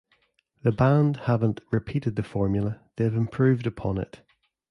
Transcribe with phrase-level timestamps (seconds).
[0.63, 4.21] The band haven't repeated the formula, they've improved upon it.